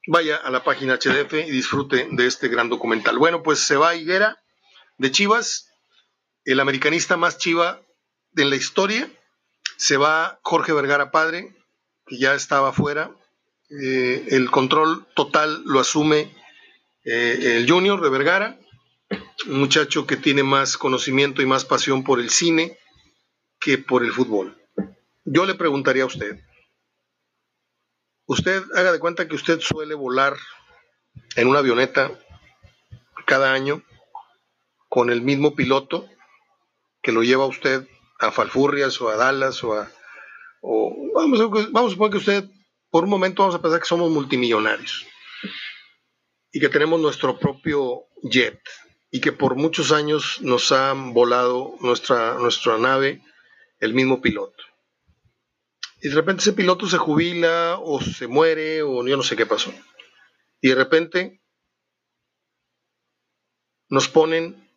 vaya 0.07 0.37
a 0.37 0.51
la 0.51 0.63
página 0.63 0.97
HDF 0.97 1.33
y 1.33 1.51
disfrute 1.51 2.07
de 2.11 2.27
este 2.27 2.47
gran 2.47 2.69
documental. 2.69 3.17
Bueno, 3.17 3.43
pues 3.43 3.59
se 3.59 3.75
va 3.75 3.95
Higuera 3.95 4.37
de 4.97 5.11
Chivas, 5.11 5.69
el 6.45 6.59
americanista 6.59 7.17
más 7.17 7.37
chiva 7.37 7.81
de 8.31 8.45
la 8.45 8.55
historia, 8.55 9.09
se 9.77 9.97
va 9.97 10.39
Jorge 10.43 10.73
Vergara 10.73 11.11
padre, 11.11 11.55
que 12.05 12.17
ya 12.17 12.33
estaba 12.35 12.73
fuera. 12.73 13.11
Eh, 13.69 14.27
el 14.29 14.51
control 14.51 15.07
total 15.15 15.63
lo 15.65 15.79
asume 15.79 16.35
eh, 17.05 17.57
el 17.57 17.69
junior 17.69 18.01
de 18.01 18.09
Vergara, 18.09 18.59
un 19.47 19.59
muchacho 19.59 20.05
que 20.05 20.17
tiene 20.17 20.43
más 20.43 20.77
conocimiento 20.77 21.41
y 21.41 21.45
más 21.45 21.65
pasión 21.65 22.03
por 22.03 22.19
el 22.19 22.29
cine 22.29 22.77
que 23.59 23.77
por 23.77 24.03
el 24.03 24.11
fútbol. 24.11 24.57
Yo 25.25 25.45
le 25.45 25.55
preguntaría 25.55 26.03
a 26.03 26.07
usted, 26.07 26.39
usted 28.25 28.63
haga 28.75 28.91
de 28.91 28.99
cuenta 28.99 29.27
que 29.27 29.35
usted 29.35 29.59
suele 29.59 29.93
volar 29.95 30.37
en 31.35 31.47
una 31.47 31.59
avioneta 31.59 32.11
cada 33.25 33.53
año 33.53 33.83
con 34.89 35.09
el 35.09 35.21
mismo 35.21 35.55
piloto 35.55 36.07
que 37.01 37.11
lo 37.11 37.23
lleva 37.23 37.45
usted 37.45 37.87
a 38.19 38.31
Falfurrias 38.31 39.01
o 39.01 39.09
a 39.09 39.15
Dallas 39.15 39.63
o 39.63 39.73
a... 39.73 39.91
vamos, 41.13 41.39
a, 41.41 41.45
vamos 41.71 41.91
a 41.91 41.93
suponer 41.93 42.11
que 42.11 42.17
usted, 42.17 42.45
por 42.89 43.03
un 43.03 43.09
momento 43.09 43.41
vamos 43.41 43.55
a 43.55 43.61
pensar 43.61 43.79
que 43.79 43.87
somos 43.87 44.11
multimillonarios 44.11 45.05
y 46.51 46.59
que 46.59 46.69
tenemos 46.69 46.99
nuestro 46.99 47.39
propio 47.39 48.05
jet 48.23 48.59
y 49.11 49.19
que 49.19 49.31
por 49.31 49.55
muchos 49.55 49.91
años 49.91 50.39
nos 50.41 50.71
ha 50.71 50.93
volado 50.93 51.75
nuestra, 51.81 52.35
nuestra 52.35 52.77
nave 52.77 53.21
el 53.79 53.93
mismo 53.93 54.21
piloto. 54.21 54.63
Y 56.03 56.09
de 56.09 56.15
repente 56.15 56.41
ese 56.41 56.51
piloto 56.51 56.85
se 56.85 56.97
jubila 56.97 57.77
o 57.79 58.01
se 58.01 58.27
muere 58.27 58.83
o 58.83 59.07
yo 59.07 59.15
no 59.15 59.23
sé 59.23 59.37
qué 59.37 59.45
pasó. 59.45 59.73
Y 60.59 60.67
de 60.67 60.75
repente 60.75 61.41
nos 63.87 64.09
ponen 64.09 64.69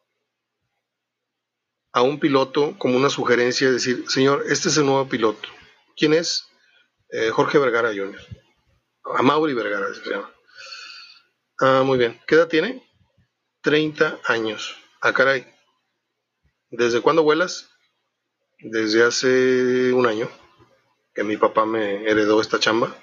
a 1.92 2.02
un 2.02 2.20
piloto 2.20 2.78
como 2.78 2.96
una 2.96 3.10
sugerencia, 3.10 3.72
decir, 3.72 4.08
señor, 4.08 4.44
este 4.48 4.68
es 4.68 4.76
el 4.76 4.86
nuevo 4.86 5.08
piloto. 5.08 5.48
¿Quién 5.96 6.14
es? 6.14 6.46
Eh, 7.10 7.30
Jorge 7.30 7.58
Vergara 7.58 7.88
Jr. 7.88 8.20
A 9.16 9.22
Mauri 9.22 9.52
Vergara 9.52 9.92
se 9.94 10.08
llama. 10.08 10.32
Ah, 11.58 11.82
muy 11.84 11.98
bien. 11.98 12.20
¿Qué 12.28 12.36
edad 12.36 12.46
tiene? 12.46 12.88
30 13.62 14.20
años. 14.26 14.76
Ah, 15.00 15.12
caray. 15.12 15.44
¿Desde 16.70 17.00
cuándo 17.00 17.24
vuelas? 17.24 17.68
Desde 18.60 19.02
hace 19.02 19.92
un 19.92 20.06
año 20.06 20.30
que 21.16 21.24
mi 21.24 21.38
papá 21.38 21.64
me 21.64 22.04
heredó 22.04 22.42
esta 22.42 22.60
chamba. 22.60 22.94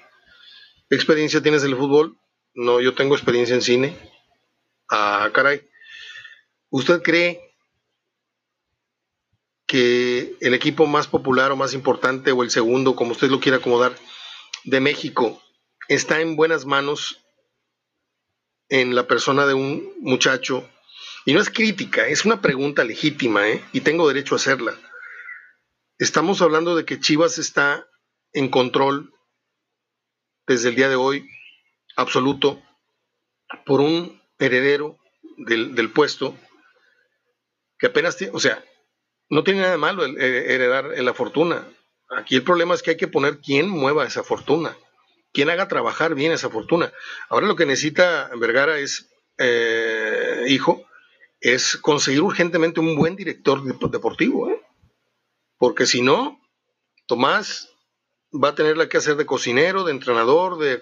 ¿Qué 0.88 0.94
experiencia 0.94 1.42
tienes 1.42 1.64
en 1.64 1.70
el 1.70 1.76
fútbol? 1.76 2.16
No, 2.54 2.80
yo 2.80 2.94
tengo 2.94 3.16
experiencia 3.16 3.56
en 3.56 3.62
cine. 3.62 3.98
Ah, 4.88 5.28
caray. 5.34 5.68
¿Usted 6.70 7.02
cree 7.02 7.40
que 9.66 10.36
el 10.40 10.54
equipo 10.54 10.86
más 10.86 11.08
popular 11.08 11.50
o 11.50 11.56
más 11.56 11.74
importante 11.74 12.30
o 12.30 12.44
el 12.44 12.50
segundo, 12.50 12.94
como 12.94 13.12
usted 13.12 13.28
lo 13.28 13.40
quiera 13.40 13.58
acomodar, 13.58 13.96
de 14.62 14.78
México 14.78 15.42
está 15.88 16.20
en 16.20 16.36
buenas 16.36 16.66
manos 16.66 17.20
en 18.68 18.94
la 18.94 19.08
persona 19.08 19.44
de 19.44 19.54
un 19.54 19.92
muchacho 20.00 20.66
Y 21.26 21.34
no 21.34 21.40
es 21.40 21.50
crítica, 21.50 22.06
es 22.06 22.24
una 22.24 22.40
pregunta 22.40 22.84
legítima, 22.84 23.48
¿eh? 23.48 23.64
y 23.72 23.80
tengo 23.80 24.06
derecho 24.06 24.34
a 24.34 24.36
hacerla. 24.36 24.78
Estamos 25.98 26.42
hablando 26.42 26.76
de 26.76 26.84
que 26.84 27.00
Chivas 27.00 27.38
está 27.38 27.88
en 28.34 28.48
control 28.50 29.14
desde 30.46 30.68
el 30.68 30.74
día 30.74 30.88
de 30.88 30.96
hoy 30.96 31.26
absoluto 31.96 32.62
por 33.64 33.80
un 33.80 34.20
heredero 34.38 34.98
del, 35.38 35.90
puesto 35.92 36.36
que 37.78 37.86
apenas 37.86 38.16
tiene, 38.16 38.32
o 38.34 38.40
sea, 38.40 38.62
no 39.30 39.42
tiene 39.44 39.60
nada 39.60 39.72
de 39.72 39.78
malo 39.78 40.04
el, 40.04 40.20
heredar 40.20 40.86
la 40.86 41.14
fortuna. 41.14 41.66
Aquí 42.10 42.36
el 42.36 42.44
problema 42.44 42.74
es 42.74 42.82
que 42.82 42.90
hay 42.90 42.96
que 42.96 43.08
poner 43.08 43.38
quién 43.38 43.68
mueva 43.68 44.06
esa 44.06 44.22
fortuna, 44.22 44.76
quién 45.32 45.48
haga 45.50 45.68
trabajar 45.68 46.14
bien 46.14 46.32
esa 46.32 46.50
fortuna. 46.50 46.92
Ahora 47.28 47.46
lo 47.46 47.56
que 47.56 47.66
necesita 47.66 48.30
Vergara 48.36 48.78
es, 48.78 49.10
eh, 49.38 50.44
hijo, 50.48 50.84
es 51.40 51.76
conseguir 51.76 52.22
urgentemente 52.22 52.80
un 52.80 52.96
buen 52.96 53.16
director 53.16 53.62
deportivo, 53.90 54.50
¿eh? 54.50 54.60
porque 55.58 55.86
si 55.86 56.02
no, 56.02 56.40
Tomás 57.06 57.73
va 58.34 58.48
a 58.50 58.54
tener 58.54 58.88
que 58.88 58.96
hacer 58.96 59.16
de 59.16 59.26
cocinero, 59.26 59.84
de 59.84 59.92
entrenador, 59.92 60.58
de, 60.58 60.80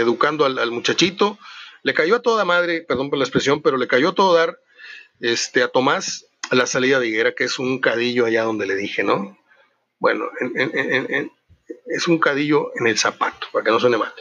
educando 0.00 0.44
al, 0.44 0.70
muchachito. 0.70 1.38
Le 1.82 1.94
cayó 1.94 2.16
a 2.16 2.22
toda 2.22 2.44
madre, 2.44 2.82
perdón 2.82 3.10
por 3.10 3.18
la 3.18 3.24
expresión, 3.24 3.62
pero 3.62 3.76
le 3.76 3.88
cayó 3.88 4.10
a 4.10 4.14
todo 4.14 4.34
dar 4.34 4.58
este, 5.20 5.62
a 5.62 5.68
Tomás 5.68 6.26
a 6.50 6.54
la 6.54 6.66
salida 6.66 6.98
de 7.00 7.08
Higuera, 7.08 7.34
que 7.34 7.44
es 7.44 7.58
un 7.58 7.80
cadillo 7.80 8.26
allá 8.26 8.42
donde 8.42 8.66
le 8.66 8.74
dije, 8.76 9.02
¿no? 9.02 9.38
Bueno, 9.98 10.26
es 11.86 12.08
un 12.08 12.18
cadillo 12.18 12.72
en 12.76 12.88
el 12.88 12.98
zapato, 12.98 13.46
para 13.52 13.64
que 13.64 13.70
no 13.70 13.80
suene 13.80 13.96
mal. 13.96 14.12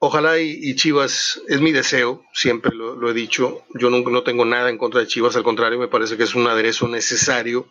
Ojalá 0.00 0.38
y, 0.38 0.76
Chivas, 0.76 1.42
es 1.48 1.60
mi 1.60 1.72
deseo, 1.72 2.22
siempre 2.32 2.72
lo, 2.72 3.10
he 3.10 3.14
dicho, 3.14 3.64
yo 3.74 3.90
nunca, 3.90 4.12
no 4.12 4.22
tengo 4.22 4.44
nada 4.44 4.70
en 4.70 4.78
contra 4.78 5.00
de 5.00 5.08
Chivas, 5.08 5.34
al 5.34 5.42
contrario, 5.42 5.76
me 5.76 5.88
parece 5.88 6.16
que 6.16 6.22
es 6.22 6.36
un 6.36 6.46
aderezo 6.46 6.86
necesario 6.86 7.66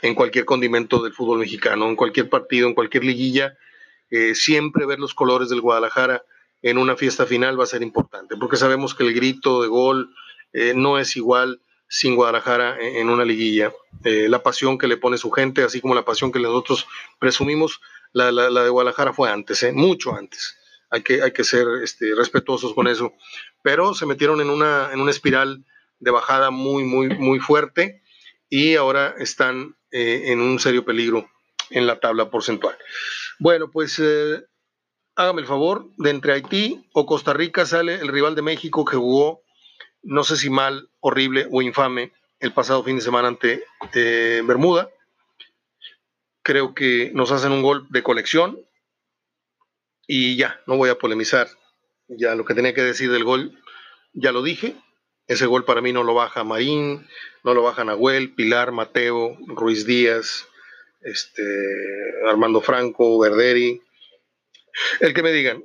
en 0.00 0.14
cualquier 0.14 0.46
condimento 0.46 1.02
del 1.02 1.12
fútbol 1.12 1.40
mexicano, 1.40 1.86
en 1.86 1.94
cualquier 1.94 2.30
partido, 2.30 2.68
en 2.68 2.74
cualquier 2.74 3.04
liguilla, 3.04 3.58
eh, 4.10 4.34
siempre 4.34 4.86
ver 4.86 4.98
los 4.98 5.12
colores 5.12 5.50
del 5.50 5.60
Guadalajara 5.60 6.24
en 6.62 6.78
una 6.78 6.96
fiesta 6.96 7.26
final 7.26 7.60
va 7.60 7.64
a 7.64 7.66
ser 7.66 7.82
importante, 7.82 8.38
porque 8.38 8.56
sabemos 8.56 8.94
que 8.94 9.04
el 9.04 9.12
grito 9.12 9.60
de 9.60 9.68
gol 9.68 10.14
eh, 10.54 10.72
no 10.74 10.98
es 10.98 11.16
igual 11.18 11.60
sin 11.86 12.16
Guadalajara 12.16 12.78
en, 12.80 13.10
una 13.10 13.26
liguilla. 13.26 13.74
Eh, 14.04 14.26
la 14.30 14.42
pasión 14.42 14.78
que 14.78 14.88
le 14.88 14.96
pone 14.96 15.18
su 15.18 15.30
gente, 15.30 15.64
así 15.64 15.82
como 15.82 15.94
la 15.94 16.06
pasión 16.06 16.32
que 16.32 16.38
nosotros 16.38 16.86
presumimos, 17.18 17.82
la, 18.14 18.32
de 18.32 18.70
Guadalajara 18.70 19.12
fue 19.12 19.30
antes, 19.30 19.66
mucho 19.74 20.14
antes 20.14 20.57
hay 20.90 21.02
que, 21.02 21.22
hay 21.22 21.32
que 21.32 21.44
ser 21.44 21.66
este, 21.82 22.14
respetuosos 22.14 22.74
con 22.74 22.88
eso. 22.88 23.12
Pero 23.62 23.94
se 23.94 24.06
metieron 24.06 24.40
en 24.40 24.50
una, 24.50 24.90
en 24.92 25.00
una 25.00 25.10
espiral 25.10 25.64
de 26.00 26.10
bajada 26.10 26.50
muy, 26.50 26.84
muy, 26.84 27.08
muy 27.08 27.40
fuerte 27.40 28.02
y 28.48 28.76
ahora 28.76 29.14
están 29.18 29.76
eh, 29.90 30.24
en 30.26 30.40
un 30.40 30.58
serio 30.58 30.84
peligro 30.84 31.28
en 31.70 31.86
la 31.86 32.00
tabla 32.00 32.30
porcentual. 32.30 32.76
Bueno, 33.38 33.70
pues 33.70 33.98
eh, 33.98 34.42
hágame 35.16 35.42
el 35.42 35.46
favor, 35.46 35.90
de 35.96 36.10
entre 36.10 36.32
Haití 36.32 36.88
o 36.92 37.06
Costa 37.06 37.32
Rica 37.32 37.66
sale 37.66 37.94
el 37.96 38.08
rival 38.08 38.34
de 38.34 38.42
México 38.42 38.84
que 38.84 38.96
jugó, 38.96 39.42
no 40.02 40.24
sé 40.24 40.36
si 40.36 40.50
mal, 40.50 40.88
horrible 41.00 41.46
o 41.50 41.60
infame, 41.60 42.12
el 42.40 42.52
pasado 42.52 42.84
fin 42.84 42.96
de 42.96 43.02
semana 43.02 43.28
ante 43.28 43.64
eh, 43.94 44.42
Bermuda. 44.44 44.88
Creo 46.42 46.74
que 46.74 47.10
nos 47.14 47.32
hacen 47.32 47.52
un 47.52 47.62
gol 47.62 47.86
de 47.90 48.02
colección, 48.02 48.58
y 50.08 50.36
ya, 50.36 50.60
no 50.66 50.76
voy 50.76 50.88
a 50.88 50.98
polemizar. 50.98 51.48
Ya 52.08 52.34
lo 52.34 52.46
que 52.46 52.54
tenía 52.54 52.74
que 52.74 52.82
decir 52.82 53.12
del 53.12 53.24
gol, 53.24 53.62
ya 54.14 54.32
lo 54.32 54.42
dije. 54.42 54.74
Ese 55.26 55.44
gol 55.44 55.66
para 55.66 55.82
mí 55.82 55.92
no 55.92 56.02
lo 56.02 56.14
baja 56.14 56.42
Marín, 56.42 57.06
no 57.44 57.52
lo 57.52 57.62
baja 57.62 57.84
Nahuel, 57.84 58.34
Pilar, 58.34 58.72
Mateo, 58.72 59.36
Ruiz 59.46 59.84
Díaz, 59.84 60.48
este, 61.02 61.42
Armando 62.26 62.62
Franco, 62.62 63.18
Verderi. 63.18 63.82
El 65.00 65.12
que 65.12 65.22
me 65.22 65.30
digan. 65.30 65.62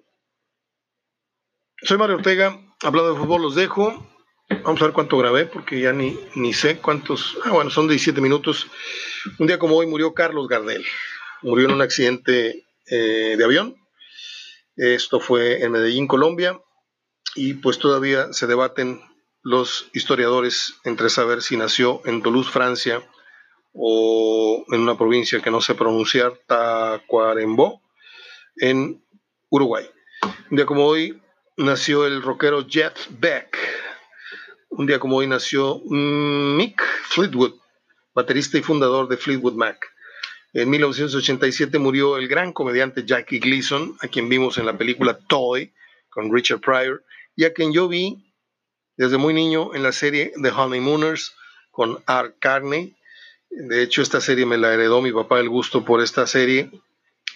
Soy 1.82 1.98
Mario 1.98 2.18
Ortega, 2.18 2.60
hablando 2.82 3.14
de 3.14 3.20
fútbol 3.20 3.44
los 3.44 3.56
dejo. 3.56 4.06
Vamos 4.50 4.82
a 4.82 4.86
ver 4.86 4.94
cuánto 4.94 5.18
grabé, 5.18 5.46
porque 5.46 5.80
ya 5.80 5.94
ni, 5.94 6.20
ni 6.36 6.54
sé 6.54 6.80
cuántos. 6.80 7.38
Ah, 7.46 7.52
bueno, 7.52 7.70
son 7.70 7.88
17 7.88 8.20
minutos. 8.20 8.68
Un 9.40 9.48
día 9.48 9.58
como 9.58 9.78
hoy 9.78 9.88
murió 9.88 10.14
Carlos 10.14 10.50
Gardel. 10.50 10.86
Murió 11.42 11.68
en 11.68 11.76
un 11.76 11.82
accidente 11.82 12.66
eh, 12.88 13.36
de 13.38 13.44
avión 13.44 13.83
esto 14.76 15.20
fue 15.20 15.64
en 15.64 15.72
Medellín, 15.72 16.08
Colombia, 16.08 16.62
y 17.36 17.56
pues 17.56 17.80
todavía 17.80 18.34
se 18.34 18.48
debaten 18.48 19.02
los 19.42 19.90
historiadores 19.94 20.76
entre 20.84 21.10
saber 21.10 21.42
si 21.42 21.58
nació 21.58 22.02
en 22.06 22.22
Toulouse, 22.22 22.50
Francia, 22.50 23.04
o 23.74 24.64
en 24.70 24.82
una 24.82 24.98
provincia 24.98 25.42
que 25.42 25.52
no 25.52 25.60
sé 25.60 25.76
pronunciar, 25.76 26.40
Tacuarembó, 26.46 27.82
en 28.58 29.04
Uruguay. 29.50 29.90
Un 30.52 30.58
día 30.58 30.66
como 30.66 30.86
hoy 30.86 31.22
nació 31.58 32.06
el 32.06 32.22
rockero 32.22 32.66
Jeff 32.68 33.08
Beck. 33.10 33.58
Un 34.70 34.86
día 34.86 35.00
como 35.00 35.18
hoy 35.18 35.28
nació 35.28 35.82
Mick 35.86 36.82
Fleetwood, 37.04 37.56
baterista 38.14 38.58
y 38.58 38.62
fundador 38.62 39.08
de 39.08 39.18
Fleetwood 39.18 39.54
Mac. 39.54 39.93
En 40.54 40.70
1987 40.70 41.80
murió 41.80 42.18
el 42.18 42.28
gran 42.28 42.54
comediante 42.54 43.04
Jackie 43.06 43.40
Gleason, 43.40 43.98
a 44.02 44.08
quien 44.08 44.30
vimos 44.30 44.60
en 44.60 44.68
la 44.68 44.78
película 44.78 45.18
Toy 45.18 45.74
con 46.10 46.32
Richard 46.32 46.62
Pryor, 46.62 47.04
y 47.36 47.46
a 47.46 47.54
quien 47.54 47.74
yo 47.74 47.88
vi 47.88 48.24
desde 48.96 49.18
muy 49.18 49.34
niño 49.34 49.74
en 49.74 49.82
la 49.82 49.92
serie 49.92 50.32
The 50.40 50.50
Honeymooners 50.50 51.34
con 51.72 52.04
Art 52.06 52.36
Carney. 52.40 52.96
De 53.50 53.82
hecho, 53.82 54.04
esta 54.04 54.22
serie 54.22 54.46
me 54.46 54.60
la 54.60 54.72
heredó 54.72 55.02
mi 55.02 55.12
papá 55.12 55.40
el 55.40 55.50
gusto 55.50 55.84
por 55.84 56.02
esta 56.02 56.28
serie. 56.28 56.70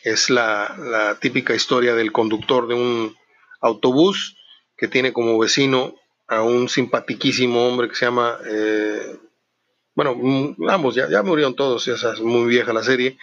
Es 0.03 0.29
la, 0.29 1.17
típica 1.19 1.55
historia 1.55 1.95
del 1.95 2.11
conductor 2.11 2.67
de 2.67 2.75
un 2.75 3.15
autobús 3.61 4.37
que 4.77 4.87
tiene 4.87 5.11
como 5.11 5.39
vecino 5.39 5.95
a 6.27 6.43
un 6.43 6.69
simpatiquísimo 6.69 7.67
hombre 7.67 7.89
que 7.89 7.95
se 7.95 8.05
llama 8.05 8.37
eh, 8.47 9.17
bueno, 9.97 10.13
mm, 10.13 10.69
ambos 10.69 10.93
ya, 10.93 11.09
ya 11.09 11.23
murieron 11.23 11.55
todos, 11.55 11.87
esa 11.87 12.13
es 12.13 12.19
muy 12.19 12.47
vieja 12.47 12.71
la 12.71 12.83
serie, 12.83 13.17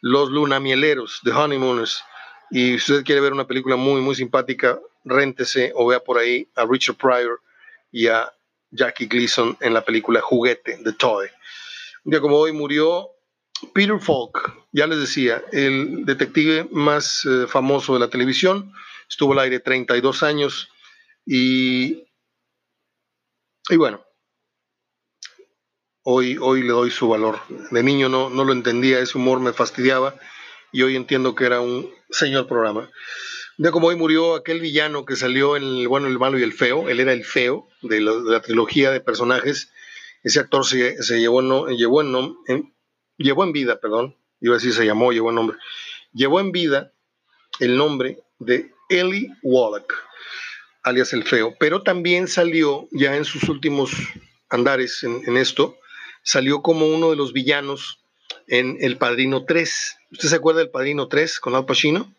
Los 0.00 0.28
Lunamieleros, 0.28 1.20
The 1.22 1.30
Honeymooners, 1.30 2.02
y 2.50 2.80
si 2.80 2.92
usted 2.92 3.04
quiere 3.04 3.20
ver 3.20 3.32
una 3.32 3.46
película 3.46 3.76
muy, 3.76 4.00
muy 4.00 4.16
simpática, 4.16 4.80
réntese 5.04 5.70
o 5.76 5.86
vea 5.86 6.00
por 6.00 6.18
ahí 6.18 6.48
a 6.56 6.66
Richard 6.66 6.96
Pryor 6.96 7.40
y 7.92 8.08
a 8.08 8.28
Jackie 8.72 9.06
Gleason 9.06 9.56
en 9.60 9.72
la 9.72 9.84
película 9.84 10.20
Juguete, 10.20 10.80
The 10.82 10.94
Toy. 10.94 11.28
Un 12.04 12.10
día 12.10 12.20
como 12.20 12.38
hoy 12.38 12.50
murió 12.50 13.08
Peter 13.72 14.00
Falk, 14.00 14.52
ya 14.72 14.88
les 14.88 14.98
decía, 14.98 15.44
el 15.52 16.04
detective 16.04 16.66
más 16.72 17.24
eh, 17.24 17.46
famoso 17.46 17.94
de 17.94 18.00
la 18.00 18.10
televisión, 18.10 18.72
estuvo 19.08 19.32
al 19.32 19.38
aire 19.38 19.60
32 19.60 20.24
años 20.24 20.70
y, 21.24 22.04
y 23.70 23.76
bueno, 23.76 24.05
hoy, 26.08 26.38
hoy 26.40 26.62
le 26.62 26.68
doy 26.68 26.90
su 26.92 27.08
valor. 27.08 27.40
De 27.72 27.82
niño 27.82 28.08
no, 28.08 28.30
no 28.30 28.44
lo 28.44 28.52
entendía, 28.52 29.00
ese 29.00 29.18
humor 29.18 29.40
me 29.40 29.52
fastidiaba 29.52 30.14
y 30.72 30.82
hoy 30.82 30.94
entiendo 30.94 31.34
que 31.34 31.44
era 31.44 31.60
un 31.60 31.90
señor 32.10 32.46
programa. 32.46 32.88
De 33.58 33.72
como 33.72 33.88
hoy 33.88 33.96
murió 33.96 34.36
aquel 34.36 34.60
villano 34.60 35.04
que 35.04 35.16
salió 35.16 35.56
en 35.56 35.64
El 35.64 35.88
bueno, 35.88 36.06
el 36.06 36.18
malo 36.18 36.38
y 36.38 36.44
el 36.44 36.52
feo, 36.52 36.88
él 36.88 37.00
era 37.00 37.12
el 37.12 37.24
feo 37.24 37.68
de, 37.82 38.00
la 38.00 38.40
trilogía 38.40 38.92
de 38.92 39.00
personajes. 39.00 39.72
Ese 40.22 40.38
actor 40.38 40.64
se, 40.64 41.02
se 41.02 41.18
llevó, 41.18 41.42
no, 41.42 41.66
llevó, 41.68 42.02
en, 42.02 42.72
llevó 43.16 43.42
en 43.42 43.52
vida, 43.52 43.80
perdón, 43.80 44.16
iba 44.40 44.54
a 44.54 44.58
decir 44.58 44.74
se 44.74 44.86
llamó, 44.86 45.10
llevó 45.10 45.30
en 45.30 45.34
nombre, 45.34 45.58
llevó 46.12 46.38
en 46.38 46.52
vida 46.52 46.92
el 47.58 47.76
nombre 47.76 48.22
de 48.38 48.70
Eli 48.90 49.32
Wallach, 49.42 49.92
alias 50.84 51.12
el 51.12 51.24
feo, 51.24 51.56
pero 51.58 51.82
también 51.82 52.28
salió 52.28 52.86
ya 52.92 53.16
en 53.16 53.24
sus 53.24 53.48
últimos 53.48 53.90
andares 54.50 55.02
en 55.02 55.36
esto, 55.36 55.76
salió 56.26 56.60
como 56.60 56.86
uno 56.86 57.10
de 57.10 57.16
los 57.16 57.32
villanos 57.32 58.00
en 58.48 58.78
El 58.80 58.98
Padrino 58.98 59.44
3. 59.44 59.96
¿Usted 60.10 60.28
se 60.28 60.34
acuerda 60.34 60.58
del 60.58 60.70
Padrino 60.70 61.06
3 61.06 61.38
con 61.38 61.54
Al 61.54 61.66
Pacino? 61.66 62.12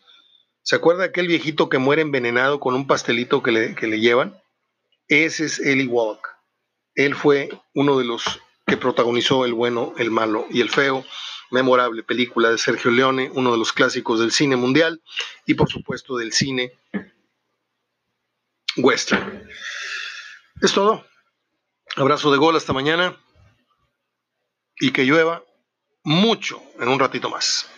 ¿Se 0.62 0.76
acuerda 0.76 1.04
aquel 1.04 1.28
viejito 1.28 1.68
que 1.68 1.76
muere 1.76 2.00
envenenado 2.00 2.58
con 2.58 2.74
un 2.74 2.86
pastelito 2.86 3.42
que 3.42 3.52
le, 3.52 3.74
que 3.74 3.86
le 3.86 4.00
llevan? 4.00 4.40
Ese 5.08 5.44
es 5.44 5.60
Eli 5.60 5.86
Wallach. 5.86 6.22
Él 6.94 7.14
fue 7.14 7.50
uno 7.74 7.98
de 7.98 8.06
los 8.06 8.40
que 8.66 8.78
protagonizó 8.78 9.44
El 9.44 9.52
bueno, 9.52 9.92
el 9.98 10.10
malo 10.10 10.46
y 10.50 10.62
el 10.62 10.70
feo, 10.70 11.04
memorable 11.50 12.02
película 12.02 12.50
de 12.50 12.56
Sergio 12.56 12.90
Leone, 12.90 13.30
uno 13.34 13.52
de 13.52 13.58
los 13.58 13.74
clásicos 13.74 14.20
del 14.20 14.32
cine 14.32 14.56
mundial 14.56 15.02
y 15.44 15.52
por 15.52 15.68
supuesto 15.68 16.16
del 16.16 16.32
cine 16.32 16.72
western. 18.78 19.46
Es 20.62 20.72
todo. 20.72 21.04
Abrazo 21.96 22.32
de 22.32 22.38
gol 22.38 22.56
hasta 22.56 22.72
mañana 22.72 23.18
y 24.80 24.92
que 24.92 25.04
llueva 25.04 25.42
mucho 26.04 26.62
en 26.80 26.88
un 26.88 26.98
ratito 26.98 27.28
más. 27.28 27.68